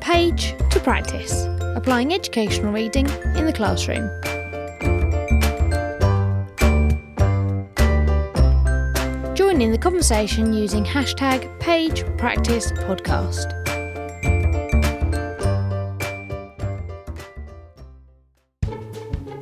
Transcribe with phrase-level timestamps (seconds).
[0.00, 1.44] page to practice,
[1.76, 4.10] applying educational reading in the classroom.
[9.36, 13.52] Join in the conversation using hashtag page practice podcast.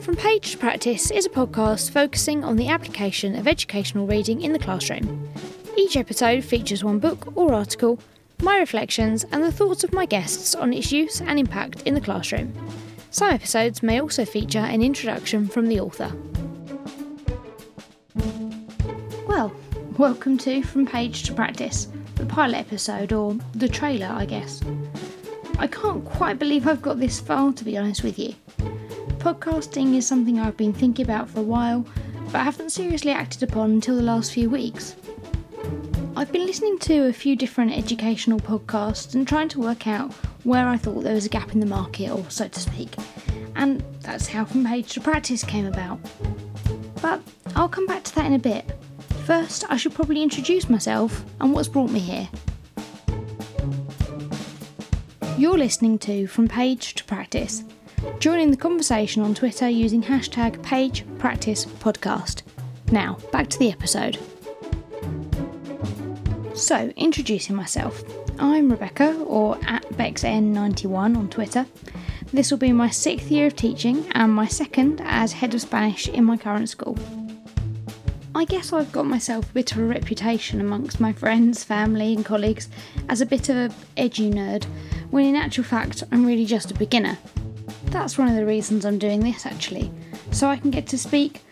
[0.02, 4.52] From Page to Practice is a podcast focusing on the application of educational reading in
[4.52, 5.26] the classroom.
[5.78, 7.98] Each episode features one book or article,
[8.44, 12.00] my reflections, and the thoughts of my guests on its use and impact in the
[12.00, 12.52] classroom.
[13.10, 16.12] Some episodes may also feature an introduction from the author.
[19.26, 19.50] Well,
[19.96, 24.60] welcome to From Page to Practice, the pilot episode, or the trailer, I guess.
[25.58, 28.34] I can't quite believe I've got this far, to be honest with you.
[29.20, 31.86] Podcasting is something I've been thinking about for a while,
[32.26, 34.96] but I haven't seriously acted upon until the last few weeks.
[36.16, 40.12] I've been listening to a few different educational podcasts and trying to work out
[40.44, 42.94] where I thought there was a gap in the market, or so to speak,
[43.56, 45.98] and that's how From Page to Practice came about.
[47.02, 47.20] But
[47.56, 48.78] I'll come back to that in a bit.
[49.24, 52.28] First, I should probably introduce myself and what's brought me here.
[55.36, 57.64] You're listening to From Page to Practice.
[58.20, 62.42] Joining the conversation on Twitter using hashtag Page Practice Podcast.
[62.92, 64.18] Now, back to the episode.
[66.54, 68.04] So, introducing myself.
[68.38, 71.66] I'm Rebecca, or at BexN91 on Twitter.
[72.32, 76.08] This will be my sixth year of teaching and my second as head of Spanish
[76.08, 76.96] in my current school.
[78.36, 82.24] I guess I've got myself a bit of a reputation amongst my friends, family, and
[82.24, 82.68] colleagues
[83.08, 84.62] as a bit of a edgy nerd,
[85.10, 87.18] when in actual fact I'm really just a beginner.
[87.86, 89.90] That's one of the reasons I'm doing this actually,
[90.30, 91.42] so I can get to speak,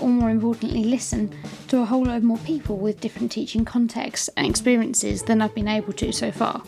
[0.00, 1.34] or more importantly, listen
[1.68, 5.68] to a whole load more people with different teaching contexts and experiences than I've been
[5.68, 6.62] able to so far.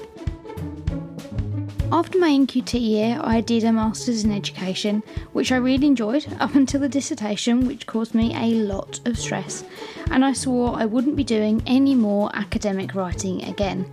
[1.93, 5.03] After my NQT year, I did a Masters in Education,
[5.33, 9.65] which I really enjoyed up until the dissertation, which caused me a lot of stress,
[10.13, 13.91] and I swore I wouldn't be doing any more academic writing again.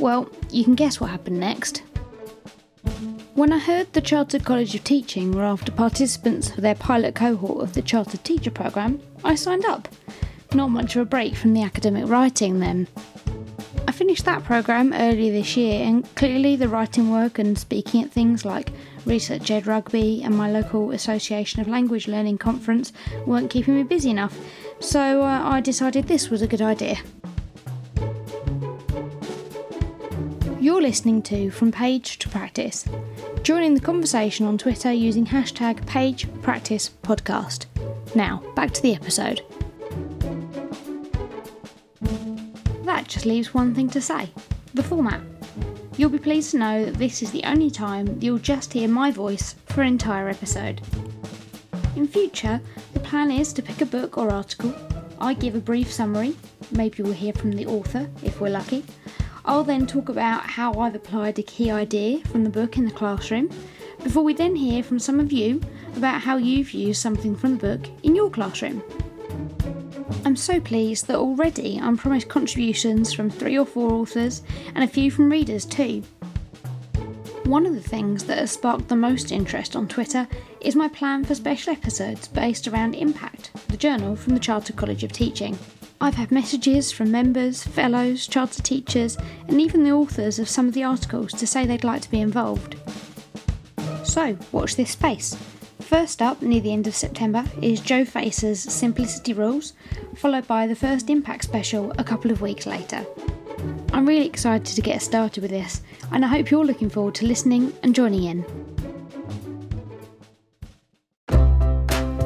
[0.00, 1.82] Well, you can guess what happened next.
[3.36, 7.62] When I heard the Chartered College of Teaching were after participants for their pilot cohort
[7.62, 9.88] of the Chartered Teacher Programme, I signed up.
[10.54, 12.88] Not much of a break from the academic writing then.
[13.86, 18.10] I finished that programme early this year, and clearly the writing work and speaking at
[18.10, 18.72] things like
[19.04, 22.90] researchED Rugby and my local Association of Language Learning conference
[23.26, 24.34] weren't keeping me busy enough,
[24.80, 26.96] so uh, I decided this was a good idea.
[30.66, 32.84] You're listening to From Page to Practice.
[33.44, 37.66] Joining the conversation on Twitter using hashtag Page Practice Podcast.
[38.16, 39.42] Now, back to the episode.
[42.82, 44.28] That just leaves one thing to say
[44.74, 45.20] the format.
[45.96, 49.12] You'll be pleased to know that this is the only time you'll just hear my
[49.12, 50.80] voice for an entire episode.
[51.94, 52.60] In future,
[52.92, 54.74] the plan is to pick a book or article,
[55.20, 56.34] I give a brief summary,
[56.72, 58.84] maybe we'll hear from the author if we're lucky.
[59.46, 62.90] I'll then talk about how I've applied a key idea from the book in the
[62.90, 63.48] classroom,
[64.02, 65.60] before we then hear from some of you
[65.96, 68.82] about how you've used something from the book in your classroom.
[70.24, 74.42] I'm so pleased that already I'm promised contributions from three or four authors
[74.74, 76.02] and a few from readers too.
[77.44, 80.26] One of the things that has sparked the most interest on Twitter
[80.60, 85.04] is my plan for special episodes based around Impact, the journal from the Chartered College
[85.04, 85.56] of Teaching.
[86.00, 89.16] I've had messages from members, fellows, charter teachers,
[89.48, 92.20] and even the authors of some of the articles to say they'd like to be
[92.20, 92.76] involved.
[94.04, 95.36] So, watch this space.
[95.80, 99.72] First up, near the end of September, is Jo Facer's Simplicity Rules,
[100.16, 103.06] followed by the first Impact special a couple of weeks later.
[103.92, 105.80] I'm really excited to get started with this,
[106.12, 108.44] and I hope you're looking forward to listening and joining in.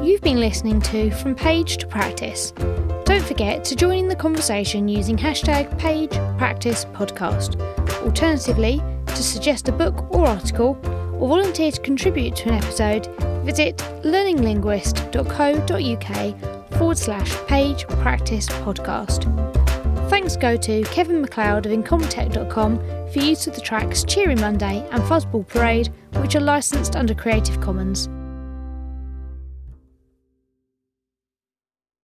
[0.03, 2.51] You've been listening to From Page to Practice.
[3.21, 6.09] Don't forget to join in the conversation using hashtag Page
[6.39, 7.61] Practice Podcast.
[8.03, 10.75] Alternatively, to suggest a book or article,
[11.19, 13.05] or volunteer to contribute to an episode,
[13.45, 19.25] visit learninglinguist.co.uk forward slash page practice podcast.
[20.09, 22.79] Thanks go to Kevin MacLeod of Incompetech.com
[23.11, 27.61] for use of the tracks Cheery Monday and Fuzzball Parade, which are licensed under Creative
[27.61, 28.09] Commons.